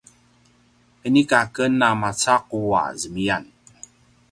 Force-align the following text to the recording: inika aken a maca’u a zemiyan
inika 1.07 1.35
aken 1.45 1.73
a 1.89 1.89
maca’u 2.01 2.59
a 2.81 2.83
zemiyan 2.99 3.43